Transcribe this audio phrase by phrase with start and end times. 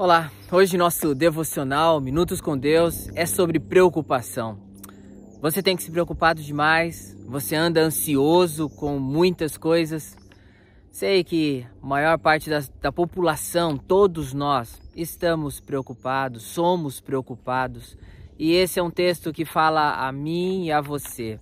[0.00, 4.56] Olá, hoje nosso devocional Minutos com Deus é sobre preocupação.
[5.42, 10.16] Você tem que se preocupado demais, você anda ansioso com muitas coisas.
[10.92, 17.98] Sei que a maior parte da, da população, todos nós, estamos preocupados, somos preocupados.
[18.38, 21.40] E esse é um texto que fala a mim e a você.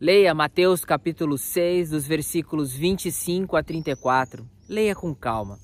[0.00, 4.48] Leia Mateus capítulo 6, dos versículos 25 a 34.
[4.68, 5.58] Leia com calma.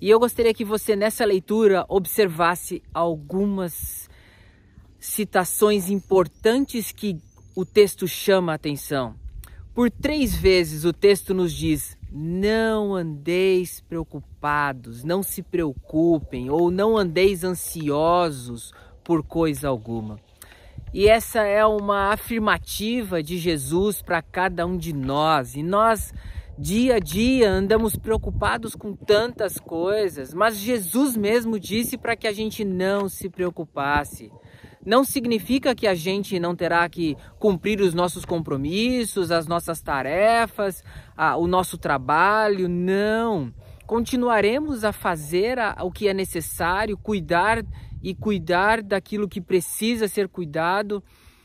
[0.00, 4.08] E eu gostaria que você nessa leitura observasse algumas
[4.98, 7.18] citações importantes que
[7.54, 9.14] o texto chama a atenção.
[9.74, 16.96] Por três vezes o texto nos diz: não andeis preocupados, não se preocupem, ou não
[16.96, 18.72] andeis ansiosos
[19.02, 20.18] por coisa alguma.
[20.92, 25.54] E essa é uma afirmativa de Jesus para cada um de nós.
[25.54, 26.12] E nós
[26.58, 32.32] Dia a dia andamos preocupados com tantas coisas, mas Jesus mesmo disse para que a
[32.32, 34.32] gente não se preocupasse.
[34.84, 40.82] Não significa que a gente não terá que cumprir os nossos compromissos, as nossas tarefas,
[41.14, 43.52] a, o nosso trabalho, não.
[43.84, 47.62] Continuaremos a fazer a, o que é necessário, cuidar
[48.02, 51.04] e cuidar daquilo que precisa ser cuidado.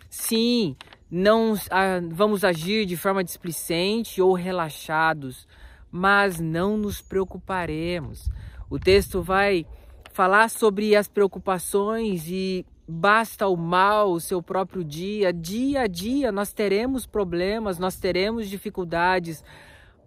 [0.09, 0.77] Sim,
[1.11, 5.45] não ah, vamos agir de forma displicente ou relaxados,
[5.91, 8.29] mas não nos preocuparemos.
[8.69, 9.65] O texto vai
[10.13, 16.31] falar sobre as preocupações e basta o mal, o seu próprio dia, dia a dia
[16.31, 19.43] nós teremos problemas, nós teremos dificuldades,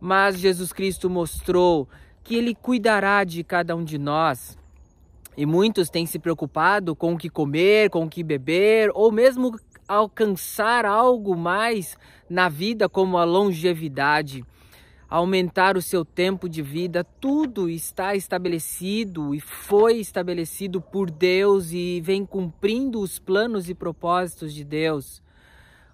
[0.00, 1.86] mas Jesus Cristo mostrou
[2.22, 4.56] que ele cuidará de cada um de nós.
[5.36, 9.58] E muitos têm se preocupado com o que comer, com o que beber, ou mesmo
[9.88, 11.96] alcançar algo mais
[12.28, 14.44] na vida, como a longevidade,
[15.08, 22.00] aumentar o seu tempo de vida, tudo está estabelecido e foi estabelecido por Deus e
[22.00, 25.22] vem cumprindo os planos e propósitos de Deus.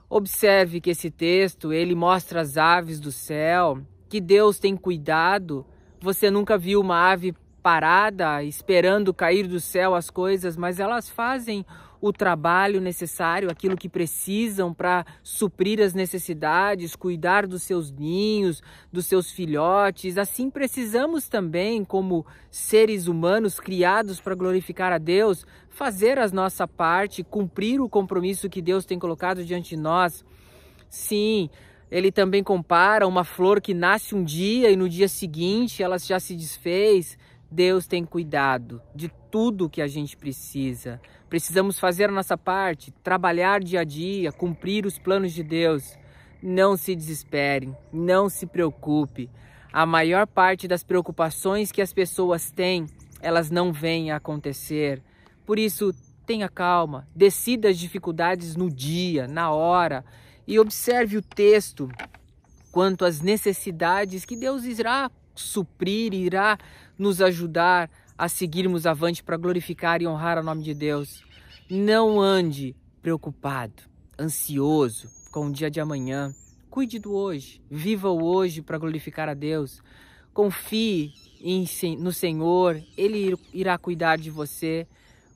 [0.08, 5.64] Observe que esse texto, ele mostra as aves do céu, que Deus tem cuidado.
[6.00, 11.64] Você nunca viu uma ave parada esperando cair do céu as coisas, mas elas fazem
[12.00, 19.06] o trabalho necessário, aquilo que precisam para suprir as necessidades, cuidar dos seus ninhos, dos
[19.06, 20.16] seus filhotes.
[20.16, 27.22] Assim precisamos também, como seres humanos criados para glorificar a Deus, fazer a nossa parte,
[27.22, 30.24] cumprir o compromisso que Deus tem colocado diante de nós.
[30.88, 31.50] Sim,
[31.90, 36.20] ele também compara uma flor que nasce um dia e no dia seguinte ela já
[36.20, 37.18] se desfez.
[37.50, 41.00] Deus tem cuidado de tudo que a gente precisa.
[41.28, 45.98] Precisamos fazer a nossa parte, trabalhar dia a dia, cumprir os planos de Deus.
[46.42, 49.28] Não se desespere, não se preocupe.
[49.72, 52.86] A maior parte das preocupações que as pessoas têm,
[53.20, 55.02] elas não vêm a acontecer.
[55.44, 55.92] Por isso,
[56.24, 60.04] tenha calma, decida as dificuldades no dia, na hora
[60.46, 61.88] e observe o texto
[62.70, 66.58] quanto às necessidades que Deus irá suprir, irá
[66.98, 71.24] nos ajudar a seguirmos avante para glorificar e honrar o nome de Deus.
[71.70, 73.82] Não ande preocupado,
[74.18, 76.34] ansioso com o dia de amanhã.
[76.68, 79.82] Cuide do hoje, viva o hoje para glorificar a Deus.
[80.32, 81.64] Confie em,
[81.98, 84.86] no Senhor, Ele irá cuidar de você.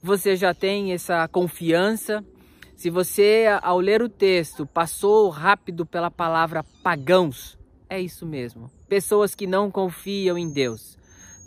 [0.02, 2.24] Você já tem essa confiança.
[2.76, 7.56] Se você, ao ler o texto, passou rápido pela palavra pagãos,
[7.94, 8.70] é isso mesmo.
[8.88, 10.98] Pessoas que não confiam em Deus.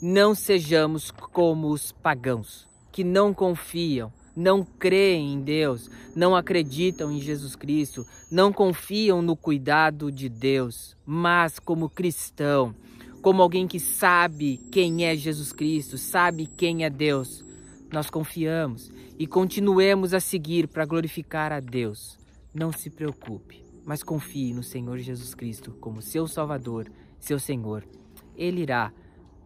[0.02, 7.20] Não sejamos como os pagãos, que não confiam, não creem em Deus, não acreditam em
[7.20, 12.76] Jesus Cristo, não confiam no cuidado de Deus, mas como cristão,
[13.24, 17.44] como alguém que sabe quem é Jesus Cristo, sabe quem é Deus,
[17.92, 22.20] nós confiamos e continuemos a seguir para glorificar a Deus.
[22.54, 27.88] Não se preocupe mas confie no Senhor Jesus Cristo como seu Salvador, seu Senhor.
[28.36, 28.92] Ele irá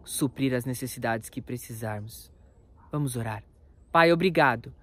[0.04, 2.32] suprir as necessidades que precisarmos.
[2.92, 3.44] Vamos orar.
[3.92, 4.74] Pai, obrigado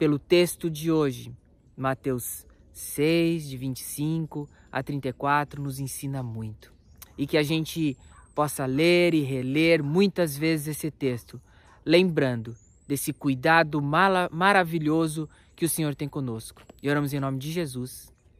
[0.00, 1.32] pelo texto de hoje.
[1.76, 6.74] Mateus 6, de 25 a 34, nos ensina muito.
[7.16, 7.96] E que a gente
[8.34, 11.40] possa ler e reler muitas vezes esse texto,
[11.86, 12.56] lembrando
[12.88, 16.62] desse cuidado maravilhoso que o Senhor tem conosco.
[16.82, 18.12] E oramos em nome de Jesus.